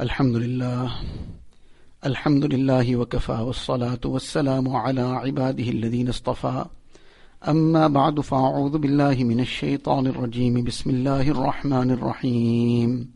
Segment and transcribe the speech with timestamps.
[0.00, 0.92] الحمد لله.
[2.06, 6.64] الحمد لله وكفى والصلاة والسلام على عباده الذين اصطفى.
[7.48, 10.64] أما بعد فأعوذ بالله من الشيطان الرجيم.
[10.64, 13.10] بسم الله الرحمن الرحيم.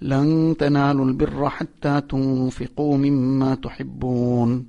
[0.00, 4.66] لن تنالوا البر حتى تنفقوا مما تحبون.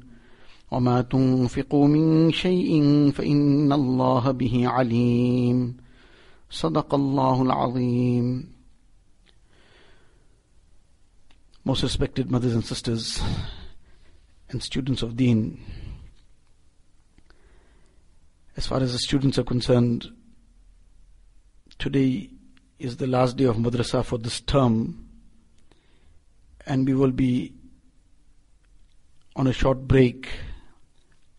[0.72, 2.82] وما تنفقوا من شيء
[3.12, 5.78] فإن الله به عليم.
[6.50, 8.57] صدق الله العظيم.
[11.68, 13.22] Most respected mothers and sisters
[14.48, 15.60] and students of Deen,
[18.56, 20.08] as far as the students are concerned,
[21.78, 22.30] today
[22.80, 25.10] is the last day of madrasa for this term,
[26.66, 27.54] and we will be
[29.36, 30.30] on a short break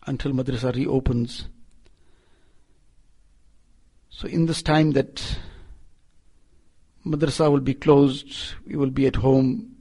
[0.05, 1.47] until madrasa reopens.
[4.11, 5.39] So, in this time that
[7.03, 9.77] madrasa will be closed, we will be at home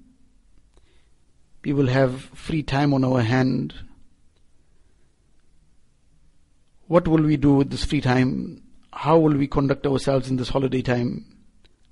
[1.68, 3.74] we will have free time on our hand.
[6.86, 8.62] What will we do with this free time?
[8.90, 11.26] How will we conduct ourselves in this holiday time?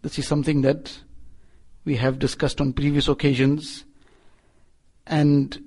[0.01, 0.99] This is something that
[1.85, 3.85] we have discussed on previous occasions,
[5.07, 5.63] and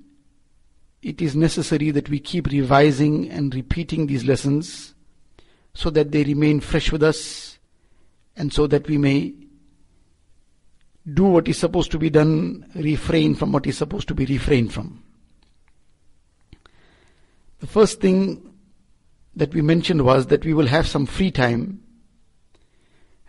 [1.02, 4.92] it is necessary that we keep revising and repeating these lessons
[5.72, 7.60] so that they remain fresh with us
[8.34, 9.32] and so that we may
[11.13, 14.73] do what is supposed to be done, refrain from what is supposed to be refrained
[14.73, 15.03] from.
[17.59, 18.53] The first thing
[19.35, 21.81] that we mentioned was that we will have some free time.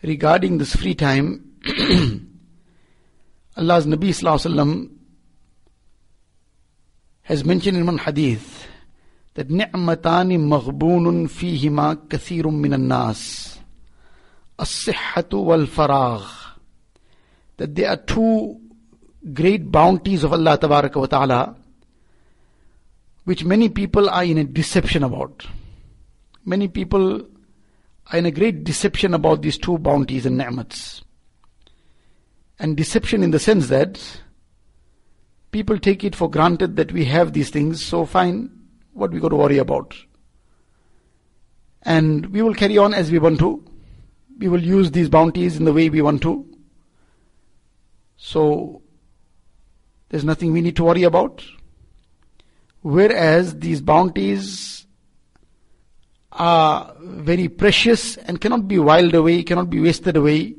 [0.02, 1.52] Regarding this free time,
[3.56, 4.90] Allah's Nabi Sallallahu
[7.22, 8.66] has mentioned in one hadith
[9.34, 13.58] that نعمتان مغبون فيهما كثير من الناس
[14.60, 16.39] الصحة والفراغ
[17.61, 18.59] that there are two
[19.33, 21.55] great bounties of Allah wa ta'ala
[23.25, 25.45] which many people are in a deception about.
[26.43, 27.27] Many people
[28.11, 31.03] are in a great deception about these two bounties and ni'mats.
[32.57, 34.01] And deception in the sense that
[35.51, 38.49] people take it for granted that we have these things, so fine,
[38.93, 39.95] what we got to worry about?
[41.83, 43.63] And we will carry on as we want to.
[44.39, 46.50] We will use these bounties in the way we want to.
[48.23, 48.83] So
[50.09, 51.43] there's nothing we need to worry about.
[52.81, 54.85] Whereas these bounties
[56.31, 60.53] are very precious and cannot be wiled away, cannot be wasted away,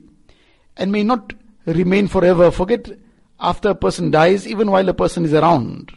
[0.77, 1.35] and may not
[1.65, 2.51] remain forever.
[2.51, 2.91] Forget
[3.39, 5.93] after a person dies, even while a person is around.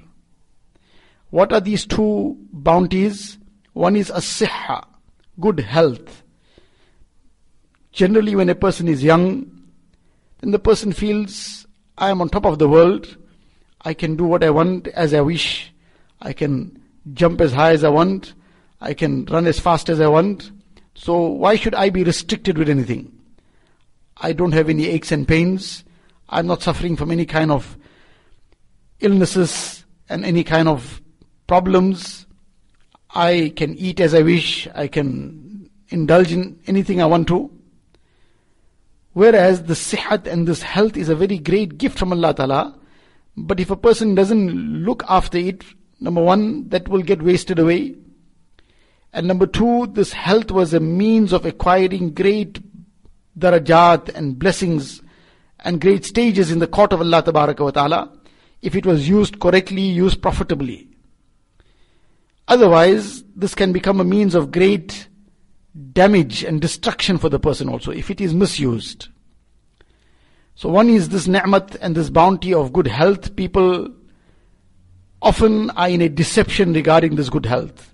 [1.31, 3.39] What are these two bounties?
[3.73, 4.43] One is as
[5.39, 6.21] good health.
[7.91, 9.54] Generally, when a person is young,
[10.39, 11.65] then the person feels,
[11.97, 13.17] I am on top of the world.
[13.81, 15.71] I can do what I want as I wish.
[16.21, 16.81] I can
[17.13, 18.33] jump as high as I want.
[18.81, 20.51] I can run as fast as I want.
[20.95, 23.11] So why should I be restricted with anything?
[24.17, 25.83] I don't have any aches and pains.
[26.29, 27.77] I'm not suffering from any kind of
[28.99, 31.01] illnesses and any kind of
[31.47, 32.25] problems.
[33.13, 34.67] I can eat as I wish.
[34.73, 37.51] I can indulge in anything I want to.
[39.15, 42.77] Whereas the sihat and this health is a very great gift from Allah Ta'ala.
[43.37, 45.63] But if a person doesn't look after it,
[46.01, 47.95] number one, that will get wasted away.
[49.13, 52.59] And number two, this health was a means of acquiring great
[53.39, 55.01] darajat and blessings
[55.61, 58.11] and great stages in the court of Allah Ta'ala
[58.61, 60.89] if it was used correctly, used profitably.
[62.49, 65.07] Otherwise, this can become a means of great
[65.93, 69.09] damage and destruction for the person also if it is misused.
[70.55, 73.35] So one is this ni'mat and this bounty of good health.
[73.35, 73.89] People
[75.21, 77.93] often are in a deception regarding this good health.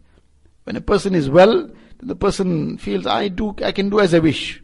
[0.66, 1.70] When a person is well,
[2.04, 4.62] the person feels I do I can do as I wish.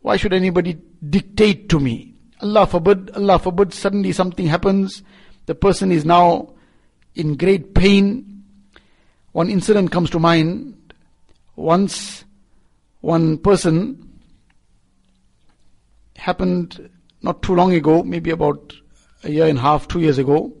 [0.00, 0.78] Why should anybody
[1.08, 2.14] dictate to me?
[2.42, 5.02] Allah forbid, Allah forbid suddenly something happens,
[5.46, 6.54] the person is now
[7.14, 8.44] in great pain.
[9.32, 10.76] One incident comes to mind
[11.56, 12.24] once
[13.00, 14.10] one person
[16.16, 16.90] happened
[17.22, 18.72] not too long ago, maybe about
[19.22, 20.52] a year and a half, two years ago.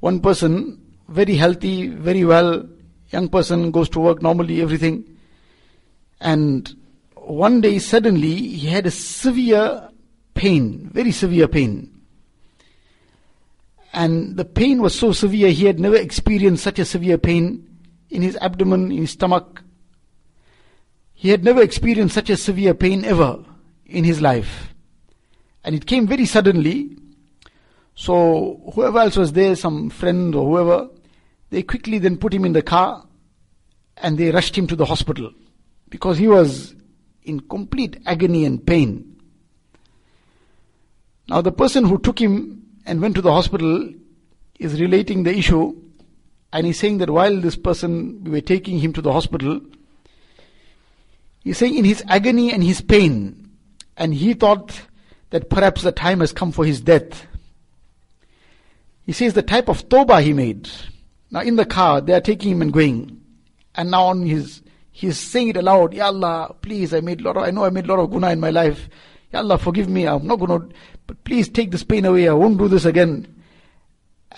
[0.00, 2.68] One person, very healthy, very well,
[3.10, 5.04] young person, goes to work normally, everything.
[6.20, 6.74] And
[7.14, 9.88] one day suddenly he had a severe
[10.34, 11.90] pain, very severe pain.
[13.92, 17.66] And the pain was so severe, he had never experienced such a severe pain
[18.08, 19.62] in his abdomen, in his stomach,
[21.20, 23.44] he had never experienced such a severe pain ever
[23.84, 24.72] in his life.
[25.62, 26.96] And it came very suddenly.
[27.94, 30.88] So whoever else was there, some friend or whoever,
[31.50, 33.06] they quickly then put him in the car
[33.98, 35.30] and they rushed him to the hospital
[35.90, 36.74] because he was
[37.24, 39.20] in complete agony and pain.
[41.28, 43.92] Now the person who took him and went to the hospital
[44.58, 45.78] is relating the issue
[46.50, 49.60] and he's saying that while this person, we were taking him to the hospital,
[51.50, 53.50] he's saying in his agony and his pain,
[53.96, 54.82] and he thought
[55.30, 57.26] that perhaps the time has come for his death.
[59.04, 60.70] He says the type of tawbah he made.
[61.32, 63.20] Now in the car, they are taking him and going.
[63.74, 64.62] And now on his,
[64.92, 67.88] he's saying it aloud, Ya Allah, please, I made lot of, I know I made
[67.88, 68.88] lot of guna in my life.
[69.32, 70.68] Ya Allah, forgive me, I'm not gonna,
[71.08, 73.26] but please take this pain away, I won't do this again.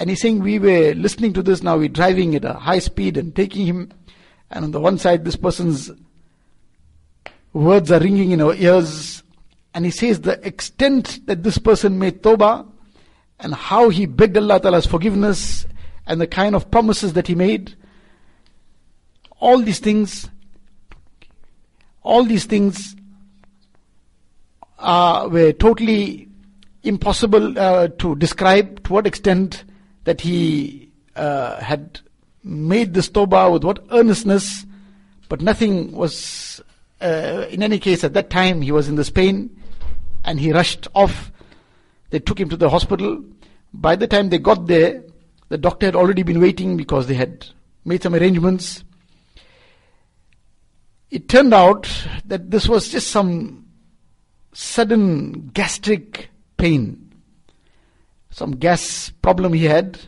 [0.00, 3.18] And he's saying we were listening to this, now we're driving at a high speed
[3.18, 3.92] and taking him.
[4.50, 5.90] And on the one side, this person's
[7.52, 9.22] words are ringing in our ears.
[9.74, 12.66] And he says the extent that this person made tawbah
[13.40, 15.66] and how he begged Allah Ta'ala's forgiveness
[16.06, 17.74] and the kind of promises that he made.
[19.40, 20.28] All these things,
[22.02, 22.96] all these things
[24.78, 26.28] uh, were totally
[26.82, 29.64] impossible uh, to describe to what extent
[30.04, 32.00] that he uh, had
[32.42, 34.66] made this tawbah with what earnestness,
[35.28, 36.60] but nothing was,
[37.02, 39.50] uh, in any case, at that time he was in the Spain
[40.24, 41.32] and he rushed off.
[42.10, 43.24] They took him to the hospital.
[43.74, 45.02] By the time they got there,
[45.48, 47.46] the doctor had already been waiting because they had
[47.84, 48.84] made some arrangements.
[51.10, 51.90] It turned out
[52.24, 53.66] that this was just some
[54.52, 57.02] sudden gastric pain
[58.32, 60.00] some gas problem he had.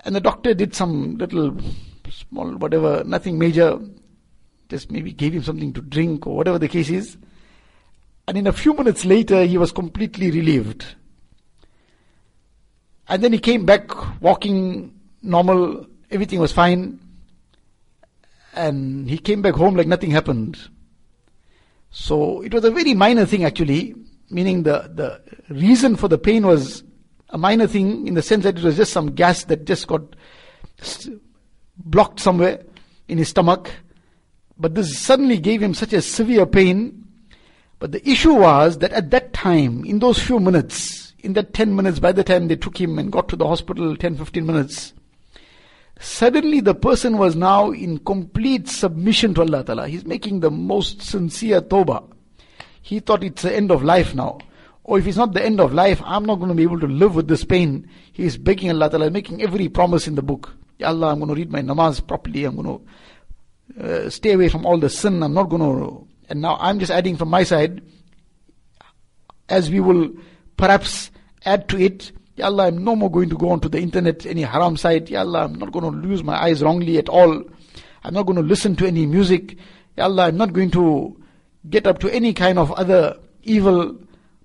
[0.00, 1.56] And the doctor did some little
[2.10, 3.78] small, whatever, nothing major,
[4.70, 7.16] just maybe gave him something to drink or whatever the case is.
[8.26, 10.86] And in a few minutes later, he was completely relieved.
[13.08, 17.00] And then he came back walking normal, everything was fine.
[18.54, 20.58] And he came back home like nothing happened.
[21.90, 23.96] So it was a very minor thing actually,
[24.30, 25.20] meaning the, the
[25.52, 26.84] reason for the pain was
[27.30, 30.02] a minor thing in the sense that it was just some gas that just got
[31.76, 32.62] blocked somewhere
[33.08, 33.70] in his stomach.
[34.60, 37.06] But this suddenly gave him such a severe pain.
[37.78, 41.74] But the issue was that at that time, in those few minutes, in that 10
[41.74, 44.92] minutes, by the time they took him and got to the hospital, 10, 15 minutes,
[45.98, 49.88] suddenly the person was now in complete submission to Allah Ta'ala.
[49.88, 52.06] He's making the most sincere tawbah.
[52.82, 54.38] He thought it's the end of life now
[54.90, 56.88] or if it's not the end of life, I'm not going to be able to
[56.88, 57.88] live with this pain.
[58.12, 60.52] He is begging Allah Ta'ala, making every promise in the book.
[60.82, 62.44] Allah, I'm going to read my namaz properly.
[62.44, 62.84] I'm going to
[63.80, 65.22] uh, stay away from all the sin.
[65.22, 66.06] I'm not going to.
[66.28, 67.82] And now I'm just adding from my side,
[69.48, 70.10] as we will
[70.56, 71.10] perhaps
[71.44, 72.12] add to it.
[72.36, 75.10] Ya Allah, I'm no more going to go onto the internet, any haram site.
[75.10, 77.42] Ya Allah, I'm not going to lose my eyes wrongly at all.
[78.04, 79.56] I'm not going to listen to any music.
[79.96, 81.20] Ya Allah, I'm not going to
[81.68, 83.98] get up to any kind of other evil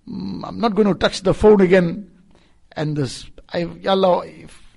[0.09, 2.09] Mm, I'm not going to touch the phone again.
[2.73, 4.25] And this, I, Ya Allah,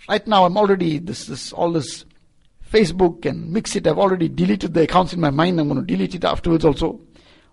[0.08, 2.04] right now I'm already, this, this, all this
[2.70, 3.86] Facebook and Mxit.
[3.86, 5.60] I've already deleted the accounts in my mind.
[5.60, 7.00] I'm going to delete it afterwards also.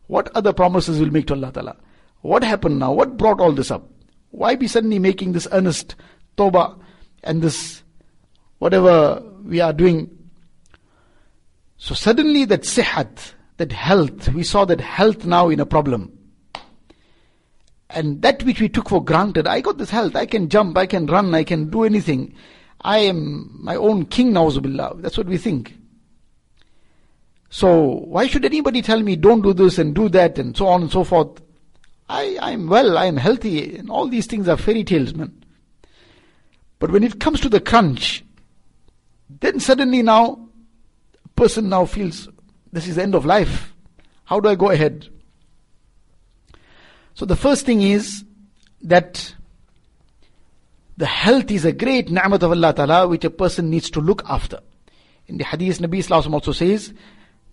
[0.07, 1.77] What other promises will make to Allah Ta'ala?
[2.22, 2.91] What happened now?
[2.93, 3.89] What brought all this up?
[4.31, 5.95] Why be suddenly making this earnest
[6.38, 6.77] tawbah
[7.24, 7.84] and this
[8.60, 10.12] whatever we are doing?
[11.77, 16.17] So suddenly that sihat, that health, we saw that health now in a problem.
[17.89, 20.86] And that which we took for granted, I got this health, I can jump, I
[20.86, 22.34] can run, I can do anything.
[22.86, 25.01] I am my own king, na'uzubillah.
[25.01, 25.75] That's what we think.
[27.50, 30.84] So, why should anybody tell me don't do this and do that and so on
[30.84, 31.42] and so forth?
[32.08, 35.34] I, I'm well, I am healthy, and all these things are fairy tales, man.
[36.77, 38.24] But when it comes to the crunch,
[39.42, 40.48] then suddenly now,
[41.24, 42.30] a person now feels
[42.72, 43.74] this is the end of life.
[44.25, 45.10] How do I go ahead?
[47.15, 48.24] So the first thing is
[48.82, 49.34] that
[50.97, 54.23] the health is a great ni'mat of Allah Ta'ala which a person needs to look
[54.27, 54.59] after.
[55.27, 56.93] In the hadith, Nabi Sallallahu also says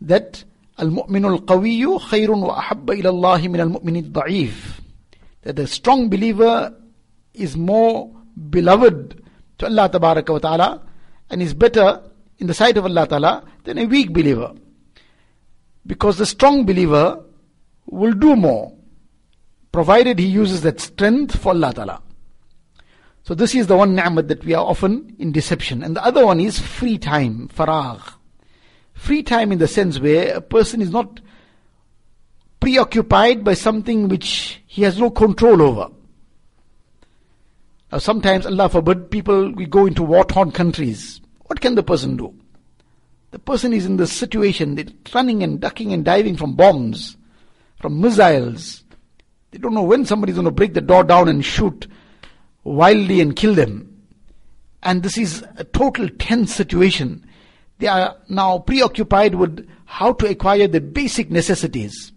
[0.00, 0.44] that
[0.78, 4.80] Al-mu'minu al-qawiyyu khayrun wa ahabba ila min al-mu'min al-da'if.
[5.42, 6.74] That the strong believer
[7.34, 8.10] is more
[8.50, 9.22] beloved
[9.58, 10.82] to Allah Ta'ala
[11.30, 12.02] and is better
[12.38, 14.52] in the sight of Allah Ta'ala than a weak believer.
[15.86, 17.22] Because the strong believer
[17.86, 18.72] will do more
[19.72, 22.02] provided he uses that strength for Allah Ta'ala.
[23.24, 25.82] So this is the one ni'mat that we are often in deception.
[25.82, 28.14] And the other one is free time, faragh.
[28.94, 31.20] Free time in the sense where a person is not
[32.60, 35.88] preoccupied by something which he has no control over.
[37.90, 41.20] Now sometimes, Allah forbid, people, we go into war-torn countries.
[41.46, 42.34] What can the person do?
[43.30, 47.16] The person is in this situation, they're running and ducking and diving from bombs,
[47.76, 48.84] from missiles.
[49.50, 51.86] They don't know when somebody's going to break the door down and shoot
[52.64, 53.88] wildly and kill them.
[54.82, 57.24] And this is a total tense situation.
[57.78, 62.12] They are now preoccupied with how to acquire the basic necessities.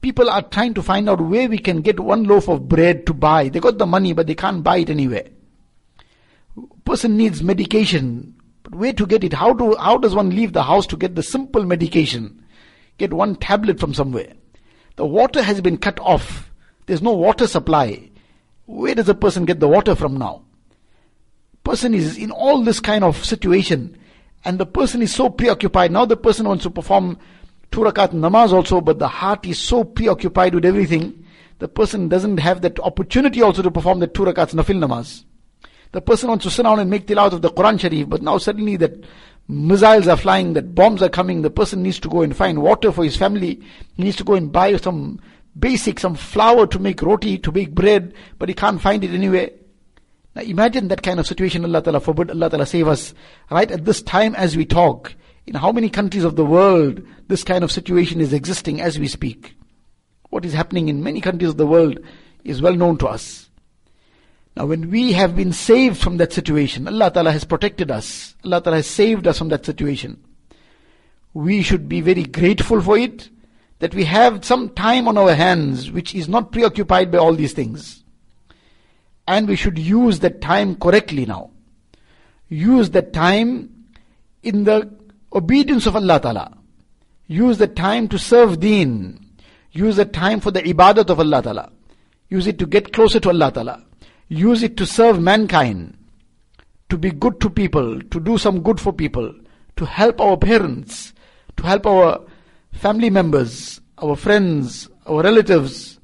[0.00, 3.14] People are trying to find out where we can get one loaf of bread to
[3.14, 3.48] buy.
[3.48, 5.26] They got the money, but they can't buy it anywhere.
[6.84, 9.32] Person needs medication, but where to get it?
[9.32, 12.44] How do how does one leave the house to get the simple medication?
[12.98, 14.32] Get one tablet from somewhere.
[14.96, 16.50] The water has been cut off.
[16.86, 18.10] There's no water supply.
[18.66, 20.42] Where does a person get the water from now?
[21.64, 23.96] Person is in all this kind of situation,
[24.44, 25.92] and the person is so preoccupied.
[25.92, 27.18] Now the person wants to perform
[27.70, 31.24] two rakat namaz also, but the heart is so preoccupied with everything,
[31.58, 35.24] the person doesn't have that opportunity also to perform the two rakats nafil namaz.
[35.92, 38.38] The person wants to sit down and make tilawat of the Quran Sharif, but now
[38.38, 39.04] suddenly that
[39.48, 42.92] missiles are flying, that bombs are coming, the person needs to go and find water
[42.92, 43.60] for his family,
[43.94, 45.20] he needs to go and buy some
[45.58, 49.50] basic, some flour to make roti, to make bread, but he can't find it anywhere.
[50.34, 53.14] Now imagine that kind of situation, Allah Ta'ala forbid, Allah Ta'ala save us,
[53.50, 55.14] right at this time as we talk.
[55.46, 59.08] In how many countries of the world this kind of situation is existing as we
[59.08, 59.54] speak?
[60.30, 61.98] What is happening in many countries of the world
[62.44, 63.48] is well known to us.
[64.56, 68.60] Now when we have been saved from that situation, Allah Ta'ala has protected us, Allah
[68.60, 70.22] Ta'ala has saved us from that situation.
[71.32, 73.28] We should be very grateful for it,
[73.78, 77.52] that we have some time on our hands which is not preoccupied by all these
[77.52, 78.04] things.
[79.28, 81.50] And we should use that time correctly now.
[82.48, 83.86] Use that time
[84.42, 84.90] in the
[85.32, 86.56] obedience of Allah Ta'ala.
[87.26, 89.26] Use the time to serve deen.
[89.72, 91.72] Use the time for the ibadat of Allah Ta'ala.
[92.28, 93.84] Use it to get closer to Allah Ta'ala.
[94.28, 95.98] Use it to serve mankind.
[96.88, 98.00] To be good to people.
[98.00, 99.34] To do some good for people.
[99.76, 101.12] To help our parents.
[101.56, 102.20] To help our
[102.76, 103.80] family members.
[103.98, 104.88] Our friends.
[105.06, 105.98] Our relatives.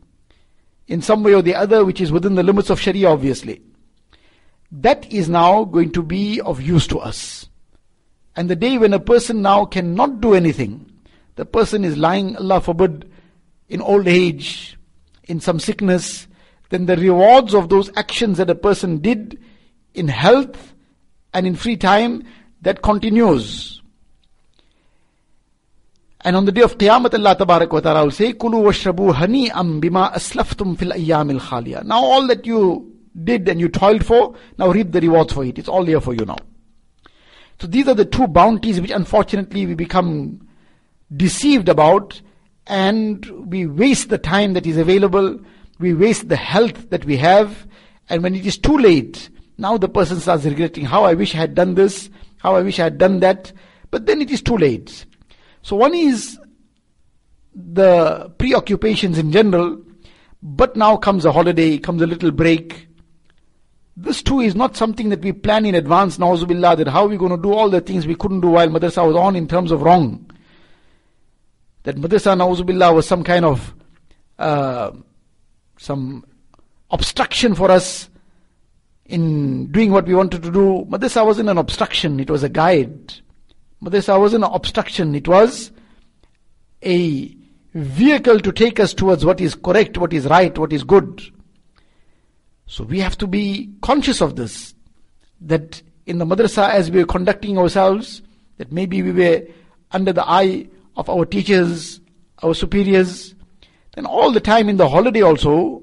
[0.88, 3.62] In some way or the other which is within the limits of Sharia obviously.
[4.70, 7.48] That is now going to be of use to us.
[8.34, 10.90] And the day when a person now cannot do anything,
[11.36, 13.10] the person is lying, Allah forbid,
[13.68, 14.78] in old age,
[15.24, 16.26] in some sickness,
[16.70, 19.38] then the rewards of those actions that a person did
[19.92, 20.72] in health
[21.34, 22.24] and in free time,
[22.62, 23.81] that continues.
[26.24, 29.50] And on the day of Qiyamah, Allah Tabarak wa Ta'ala will say, Kulu washrabu hani
[29.50, 31.82] am bima aslaftum fil ayyamil khaliya.
[31.84, 32.92] Now all that you
[33.24, 35.58] did and you toiled for, now reap the rewards for it.
[35.58, 36.38] It's all there for you now.
[37.60, 40.48] So these are the two bounties which unfortunately we become
[41.14, 42.20] deceived about
[42.66, 45.40] and we waste the time that is available,
[45.78, 47.66] we waste the health that we have,
[48.08, 51.38] and when it is too late, now the person starts regretting, how I wish I
[51.38, 53.52] had done this, how I wish I had done that,
[53.90, 55.06] but then it is too late.
[55.62, 56.38] So one is
[57.54, 59.80] the preoccupations in general,
[60.42, 62.88] but now comes a holiday, comes a little break.
[63.96, 67.16] This too is not something that we plan in advance, na'uzubillah, that how are we
[67.16, 69.70] going to do all the things we couldn't do while madrasa was on in terms
[69.70, 70.28] of wrong.
[71.84, 73.74] That madrasa, na'uzubillah, was some kind of,
[74.38, 74.92] uh,
[75.76, 76.24] some
[76.90, 78.08] obstruction for us
[79.04, 80.86] in doing what we wanted to do.
[80.88, 83.12] Madrasa wasn't an obstruction, it was a guide.
[83.82, 85.72] Madrasa wasn't an obstruction, it was
[86.84, 87.36] a
[87.74, 91.22] vehicle to take us towards what is correct, what is right, what is good.
[92.66, 94.74] So we have to be conscious of this.
[95.40, 98.22] That in the madrasa, as we were conducting ourselves,
[98.58, 99.42] that maybe we were
[99.90, 102.00] under the eye of our teachers,
[102.42, 103.34] our superiors,
[103.94, 105.82] then all the time in the holiday also,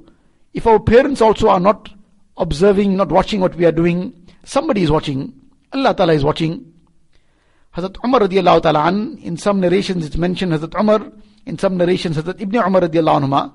[0.53, 1.89] if our parents also are not
[2.37, 4.13] observing, not watching what we are doing,
[4.43, 5.33] somebody is watching,
[5.73, 6.68] Allah Ta'ala is watching.
[7.75, 11.11] Hazrat Umar radiallahu ta'ala an, in some narrations it's mentioned Hazrat Umar,
[11.45, 13.53] in some narrations Hazrat Ibn Umar radiallahu anhu,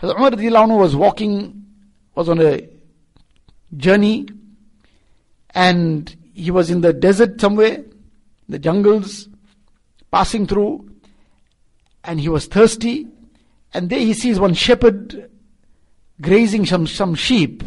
[0.00, 1.64] Hazrat Umar radiallahu anhu was walking
[2.14, 2.68] was on a
[3.76, 4.26] journey
[5.54, 7.84] and he was in the desert somewhere,
[8.48, 9.28] the jungles,
[10.10, 10.88] passing through,
[12.04, 13.06] and he was thirsty,
[13.74, 15.30] and there he sees one shepherd
[16.20, 17.62] grazing some, some sheep.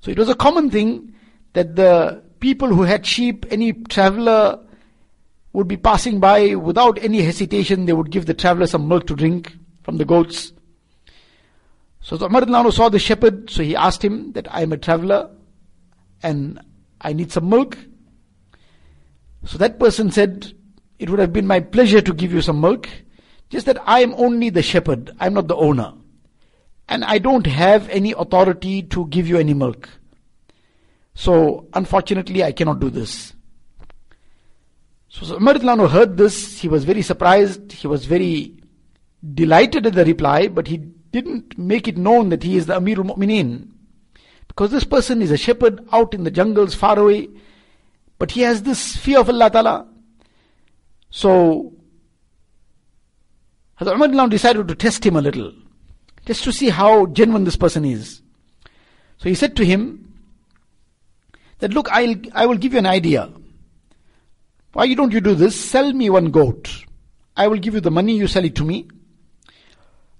[0.00, 1.14] So it was a common thing
[1.52, 4.60] that the people who had sheep, any traveler
[5.54, 9.16] would be passing by without any hesitation, they would give the traveler some milk to
[9.16, 10.52] drink from the goats.
[12.02, 15.30] So Umar saw the shepherd, so he asked him that I am a traveler
[16.22, 16.60] and
[17.00, 17.78] I need some milk.
[19.46, 20.52] So that person said,
[20.98, 22.90] It would have been my pleasure to give you some milk,
[23.48, 25.94] just that I am only the shepherd, I am not the owner.
[26.88, 29.88] and I don't have any authority to give you any milk.
[31.14, 33.32] So, unfortunately, I cannot do this.
[35.08, 38.56] So, Umar heard this, he was very surprised, he was very
[39.32, 43.14] delighted at the reply, but he didn't make it known that he is the Amirul
[43.14, 43.70] Mu'mineen.
[44.48, 47.28] Because this person is a shepherd out in the jungles far away,
[48.18, 49.88] but he has this fear of Allah Ta'ala.
[51.10, 51.72] So,
[53.80, 55.52] Hazrat Umar decided to test him a little,
[56.26, 58.20] just to see how genuine this person is.
[59.18, 60.13] So he said to him,
[61.64, 63.32] that look, I'll, I will give you an idea.
[64.74, 65.58] Why don't you do this?
[65.58, 66.84] Sell me one goat.
[67.34, 68.86] I will give you the money, you sell it to me.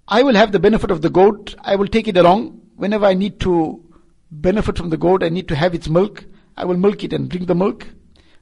[0.08, 1.54] I will have the benefit of the goat.
[1.60, 2.62] I will take it along.
[2.76, 3.84] Whenever I need to
[4.30, 6.24] benefit from the goat, I need to have its milk.
[6.56, 7.88] I will milk it and drink the milk.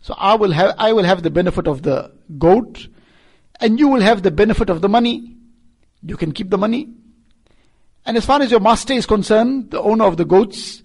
[0.01, 2.87] So I will have, I will have the benefit of the goat
[3.59, 5.35] and you will have the benefit of the money.
[6.05, 6.89] You can keep the money.
[8.07, 10.85] And as far as your master is concerned, the owner of the goats,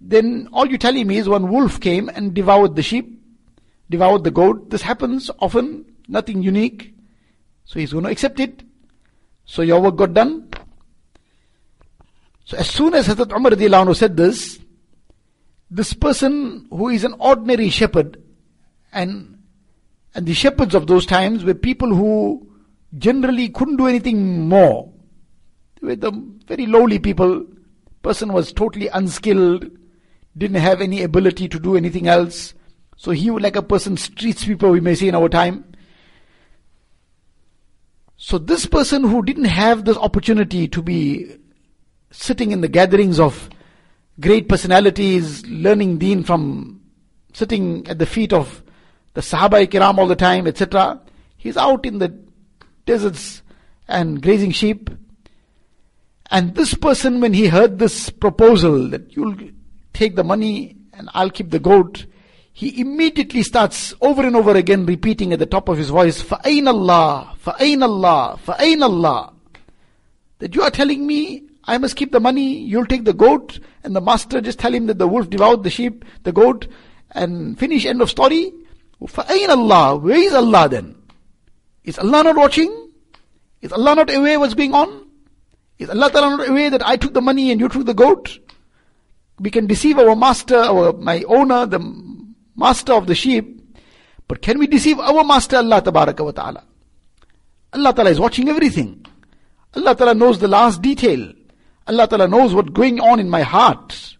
[0.00, 3.20] then all you tell him is one wolf came and devoured the sheep,
[3.90, 4.70] devoured the goat.
[4.70, 6.94] This happens often, nothing unique.
[7.64, 8.62] So he's going to accept it.
[9.44, 10.48] So your work got done.
[12.44, 14.58] So as soon as Hazrat Umar said this,
[15.70, 18.22] this person who is an ordinary shepherd
[18.92, 19.38] and
[20.14, 22.50] and the shepherds of those times were people who
[22.96, 24.90] generally couldn't do anything more.
[25.80, 26.12] They were the
[26.46, 27.44] very lowly people.
[28.02, 29.70] Person was totally unskilled,
[30.38, 32.54] didn't have any ability to do anything else.
[32.96, 35.64] So he was like a person, street sweeper, we may say in our time.
[38.16, 41.36] So this person who didn't have this opportunity to be
[42.10, 43.48] sitting in the gatherings of
[44.20, 46.80] great personalities, learning deen from
[47.32, 48.62] sitting at the feet of
[49.14, 51.00] the Sahaba Kiram all the time, etc.
[51.36, 52.18] He's out in the
[52.86, 53.42] deserts
[53.86, 54.90] and grazing sheep.
[56.30, 59.36] And this person, when he heard this proposal that you'll
[59.97, 62.05] take the money and I'll keep the goat,
[62.51, 66.67] he immediately starts over and over again repeating at the top of his voice, فَأَيْنَ
[66.67, 69.33] اللَّهِ فَأَيْنَ اللَّهِ فَأَيْنَ اللَّهِ
[70.39, 73.95] That you are telling me I must keep the money, you'll take the goat, and
[73.95, 76.67] the master just tell him that the wolf devoured the sheep, the goat,
[77.11, 78.51] and finish, end of story.
[79.01, 79.97] فَأَيْنَ Allah?
[79.97, 80.95] Where is Allah then?
[81.83, 82.89] Is Allah not watching?
[83.61, 85.07] Is Allah not aware what's going on?
[85.79, 88.39] Is Allah not aware that I took the money and you took the goat?
[89.40, 91.80] We can deceive our master, our my owner, the
[92.56, 93.54] master of the sheep.
[94.26, 96.64] But can we deceive our master Allah Tabaraka wa Ta'ala?
[97.72, 99.04] Allah Ta'ala is watching everything.
[99.74, 101.32] Allah Ta'ala knows the last detail.
[101.86, 104.16] Allah Ta'ala knows what's going on in my heart.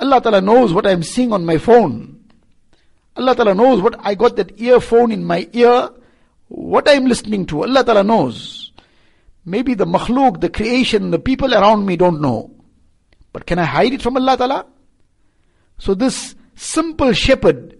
[0.00, 2.20] Allah Ta'ala knows what I'm seeing on my phone.
[3.16, 5.90] Allah Ta'ala knows what I got that earphone in my ear,
[6.48, 7.64] what I'm listening to.
[7.64, 8.72] Allah Ta'ala knows.
[9.44, 12.57] Maybe the makhluk, the creation, the people around me don't know.
[13.32, 14.66] But can I hide it from Allah Ta'ala?
[15.78, 17.78] So this simple shepherd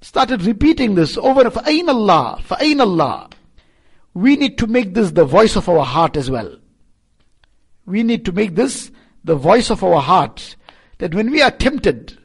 [0.00, 1.50] started repeating this over.
[1.50, 3.30] Fa'ain Allah, fa'ain Allah.
[4.14, 6.56] We need to make this the voice of our heart as well.
[7.86, 8.90] We need to make this
[9.24, 10.56] the voice of our heart.
[10.98, 12.18] That when we are tempted,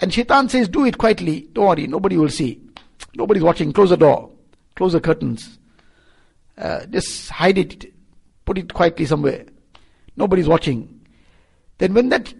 [0.00, 1.48] and shaitan says, do it quietly.
[1.52, 2.60] Don't worry, nobody will see.
[3.16, 3.72] Nobody's watching.
[3.72, 4.30] Close the door.
[4.76, 5.58] Close the curtains.
[6.56, 7.92] Uh, just hide it.
[8.44, 9.46] Put it quietly somewhere.
[10.16, 10.97] Nobody's watching
[11.77, 12.33] Then when that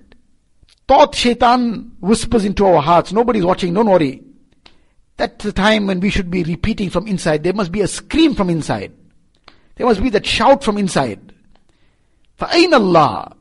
[0.88, 4.22] thought shaitan whispers into our hearts, nobody's watching, don't worry.
[5.18, 7.44] That's the time when we should be repeating from inside.
[7.44, 8.92] There must be a scream from inside.
[9.76, 11.34] There must be that shout from inside.
[12.40, 13.36] فَأَيْنَ Allah?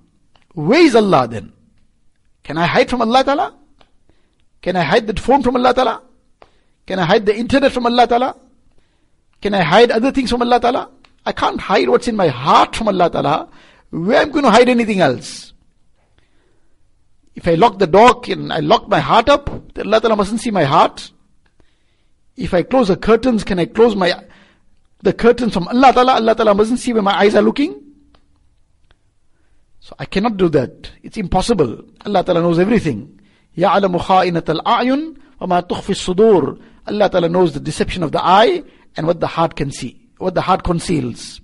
[0.55, 1.53] Where is Allah then?
[2.43, 3.55] Can I hide from Allah Ta'ala?
[4.61, 6.03] Can I hide the phone from Allah Ta'ala?
[6.87, 8.37] Can I hide the internet from Allah Ta'ala?
[9.41, 10.91] Can I hide other things from Allah Ta'ala?
[11.25, 13.49] I can't hide what's in my heart from Allah Ta'ala.
[13.91, 15.53] Where am I going to hide anything else?
[17.37, 20.51] If I lock the door and I lock my heart up, Allah Ta'ala mustn't see
[20.51, 21.11] my heart.
[22.37, 24.15] If I close the curtains, can I close my
[25.01, 26.15] the curtains from Allah Ta'ala?
[26.15, 27.81] Allah Ta'ala mustn't see where my eyes are looking.
[29.81, 30.91] So I cannot do that.
[31.03, 31.85] It's impossible.
[32.07, 33.21] Allah Ta'ala knows everything.
[33.57, 38.63] يَعْلَمُ خَائِنَةَ الْأَعْيُنِ وَمَا تُخْفِي الصُّدُورِ Allah Ta'ala knows the deception of the eye
[38.97, 41.41] and what the heart can see, what the heart conceals.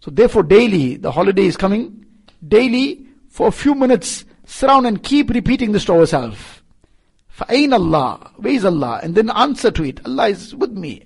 [0.00, 2.04] So therefore daily, the holiday is coming,
[2.46, 6.38] daily for a few minutes, surround and keep repeating this to ourselves.
[7.38, 8.32] فَأَيْنَ Allah?
[8.36, 9.00] Where is Allah?
[9.02, 11.04] And then answer to it, Allah is with me.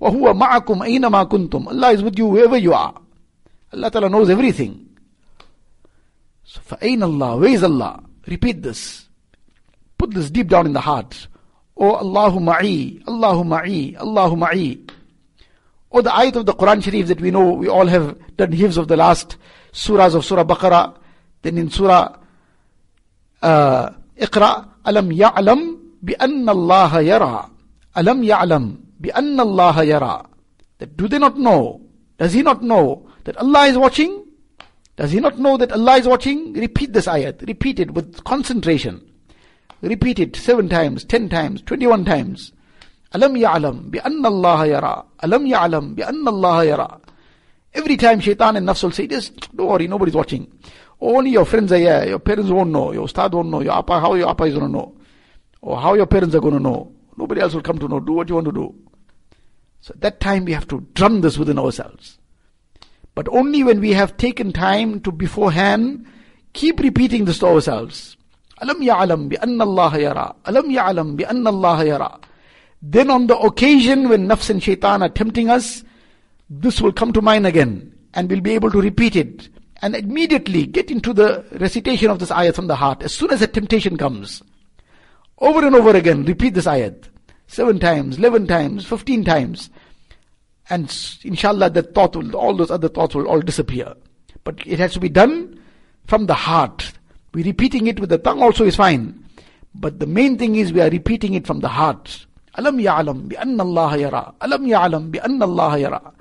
[0.00, 3.00] وَهُوَ مَعَكُمْ أَيْنَمَا كُنْتُمْ Allah is with you wherever you are.
[3.72, 4.88] Allah Ta'ala knows everything.
[6.44, 7.38] So فَأَيْنَ Allah?
[7.38, 8.02] Where is Allah?
[8.26, 9.08] Repeat this.
[9.96, 11.28] Put this deep down in the heart.
[11.76, 14.90] Oh Allahu ma'i, Allahu ma'i, Allahu ma'i.
[15.90, 18.76] Or the ayat of the Quran Sharif that we know we all have done hifz
[18.76, 19.36] of the last
[19.72, 20.96] surahs of Surah Baqarah,
[21.42, 22.16] then in Surah
[23.41, 23.89] uh,
[25.11, 27.49] ya'lam bi anna Allah yara.
[27.95, 30.25] Alam ya'lam bi anna Allah yara.
[30.79, 31.81] That do they not know?
[32.17, 34.25] Does he not know that Allah is watching?
[34.95, 36.53] Does he not know that Allah is watching?
[36.53, 37.47] Repeat this ayat.
[37.47, 39.01] Repeat it with concentration.
[39.81, 42.51] Repeat it seven times, ten times, twenty-one times.
[43.13, 45.05] Bi anna Allah yara.
[45.23, 46.99] Alam ya'lam bi anna Allah yara.
[47.73, 50.51] Every time shaitan and nafs will say, just don't worry, nobody's watching.
[50.99, 53.99] Only your friends are here, your parents won't know, your ustad won't know, your appa,
[53.99, 54.95] how your appa is going to know,
[55.61, 56.91] or how your parents are going to know.
[57.17, 57.99] Nobody else will come to know.
[57.99, 58.73] Do what you want to do.
[59.81, 62.17] So at that time we have to drum this within ourselves.
[63.13, 66.05] But only when we have taken time to beforehand
[66.53, 68.15] keep repeating this to ourselves.
[68.61, 70.35] Alam ya'alam bi anna Allah yara.
[70.45, 72.19] Alam ya'alam bi anna Allah yara.
[72.81, 75.83] Then on the occasion when nafs and shaitan are tempting us,
[76.49, 79.49] this will come to mind again and we'll be able to repeat it
[79.81, 83.41] and immediately get into the recitation of this ayat from the heart as soon as
[83.41, 84.41] a temptation comes.
[85.37, 87.05] Over and over again, repeat this ayat.
[87.47, 89.69] Seven times, eleven times, fifteen times.
[90.69, 90.85] And
[91.23, 93.93] inshallah that thought will, all those other thoughts will all disappear.
[94.43, 95.59] But it has to be done
[96.05, 96.91] from the heart.
[97.33, 99.25] We repeating it with the tongue also is fine.
[99.73, 102.25] But the main thing is we are repeating it from the heart.
[102.55, 104.33] Alam ya'alam bi anna Allah yara.
[104.41, 106.13] Alam ya'alam bi anna Allah yara.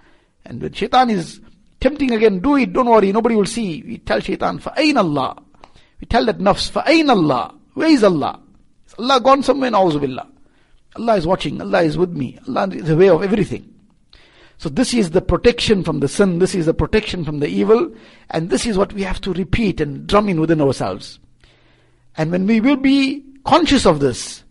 [0.48, 1.40] And when shaitan is
[1.80, 3.84] tempting again, do it, don't worry, nobody will see.
[3.86, 5.42] We tell shaitan, فَأَيْنَ Allah.
[6.00, 7.56] We tell that nafs, فَأَيْنَ Allah.
[7.74, 8.40] Where is Allah?
[8.88, 9.72] Is Allah gone somewhere?
[9.72, 10.28] Billah.
[10.96, 13.70] Allah is watching, Allah is with me, Allah is aware of everything.
[14.58, 17.92] So this is the protection from the sin, this is the protection from the evil,
[18.30, 21.20] and this is what we have to repeat and drum in within ourselves.
[22.16, 24.44] And when we will be conscious of this,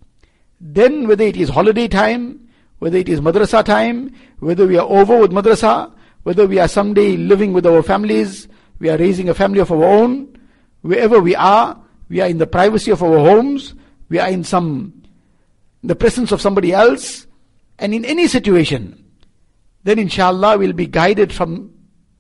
[0.61, 2.46] then whether it is holiday time,
[2.80, 5.92] whether it is madrasa time, whether we are over with madrasa,
[6.24, 8.48] whether we are someday living with our families,
[8.80, 10.38] we are raising a family of our own,
[10.82, 13.74] wherever we are, we are in the privacy of our homes,
[14.10, 15.04] we are in some,
[15.84, 17.28] the presence of somebody else,
[17.80, 19.04] and in any situation,
[19.84, 21.72] then inshallah we'll be guided from,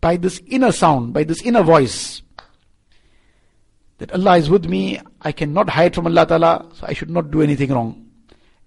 [0.01, 2.21] by this inner sound, by this inner voice.
[3.99, 7.31] That Allah is with me, I cannot hide from Allah Ta'ala, so I should not
[7.31, 8.05] do anything wrong.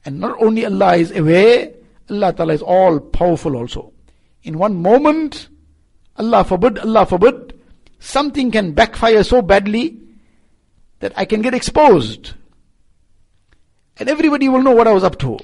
[0.04, 1.72] And not only Allah is aware,
[2.10, 3.92] Allah Ta'ala is all powerful also.
[4.42, 5.48] In one moment,
[6.16, 7.58] Allah forbid, Allah forbid,
[7.98, 9.98] something can backfire so badly
[10.98, 12.34] that I can get exposed.
[13.98, 15.38] And everybody will know what I was up to.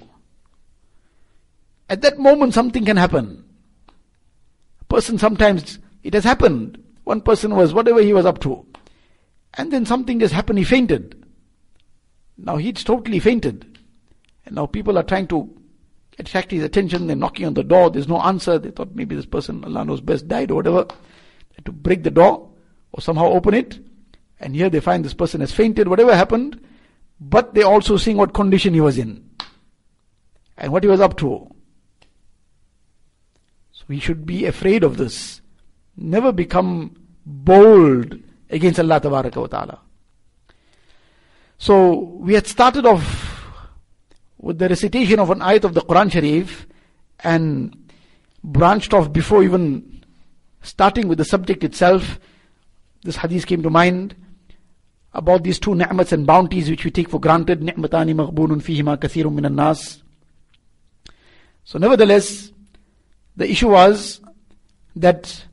[1.89, 3.45] At that moment, something can happen.
[4.81, 6.83] A person sometimes, it has happened.
[7.05, 8.67] One person was whatever he was up to.
[9.55, 11.25] And then something just happened, he fainted.
[12.37, 13.79] Now he's totally fainted.
[14.45, 15.51] And now people are trying to
[16.19, 17.07] attract his attention.
[17.07, 17.91] They're knocking on the door.
[17.91, 18.59] There's no answer.
[18.59, 20.87] They thought maybe this person, Allah knows best, died or whatever.
[21.65, 22.51] To break the door
[22.93, 23.79] or somehow open it.
[24.39, 26.61] And here they find this person has fainted, whatever happened.
[27.21, 29.31] But they also seeing what condition he was in
[30.59, 31.49] and what he was up to.
[33.73, 35.41] So we should be afraid of this.
[35.97, 38.19] Never become bold
[38.51, 39.81] against Allah Ta'ala.
[41.59, 43.26] So we had started off
[44.38, 46.68] with the recitation of an ayat of the Quran Sharif
[47.20, 47.76] and
[48.44, 50.04] branched off before even
[50.62, 52.20] starting with the subject itself.
[53.04, 54.16] This hadith came to mind
[55.14, 57.62] about these two ni'mats and bounties which we take for granted.
[57.62, 60.02] Ni'matani maghbunun fihima kathirun minan nas.
[61.64, 62.52] So nevertheless,
[63.36, 64.22] the issue was
[64.96, 65.46] that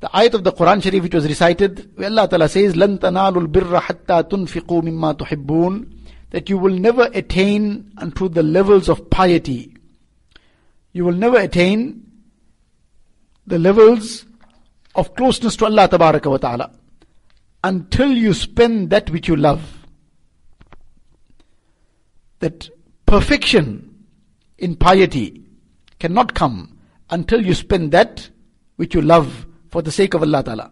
[0.00, 3.46] the ayat of the Quran Sharif which was recited, where Allah Ta'ala says, لَن تَنَالُوا
[3.46, 5.95] الْبِرَّ حَتَّى تُنْفِقُوا مِمَّا تُحِبُّونَ
[6.31, 9.75] that you will never attain unto the levels of piety.
[10.91, 12.03] You will never attain
[13.45, 14.25] the levels
[14.95, 16.71] of closeness to Allah wa ta'ala
[17.63, 19.61] until you spend that which you love.
[22.39, 22.69] That
[23.05, 24.05] perfection
[24.57, 25.43] in piety
[25.99, 26.77] cannot come
[27.09, 28.29] until you spend that
[28.75, 30.71] which you love for the sake of Allah Ta'ala.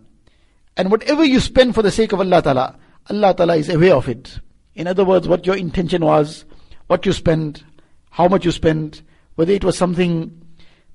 [0.78, 2.78] And whatever you spend for the sake of Allah Ta'ala,
[3.10, 4.40] Allah Ta'ala is aware of it.
[4.76, 6.46] In other words, what your intention was,
[6.88, 7.64] what you spent,
[8.12, 9.02] how much you spent,
[9.36, 10.42] whether it was something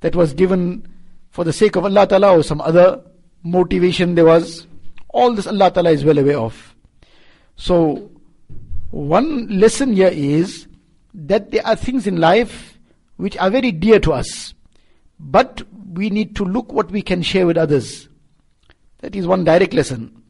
[0.00, 0.86] that was given
[1.30, 3.02] for the sake of Allah Ta'ala or some other
[3.42, 4.66] motivation there was.
[5.08, 6.74] All this Allah Ta'ala is well aware of.
[7.56, 8.10] So,
[8.90, 10.66] one lesson here is
[11.14, 12.78] that there are things in life
[13.16, 14.54] which are very dear to us.
[15.18, 15.62] But
[15.92, 18.08] we need to look what we can share with others.
[18.98, 20.22] That is one direct lesson.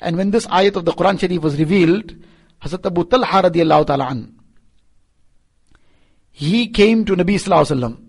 [0.00, 2.14] And when this ayat of the Quran Sharif was revealed,
[2.62, 4.34] Hazrat Abu Talha radiallahu ta'ala an.
[6.30, 8.08] He came to Nabi sallallahu wasallam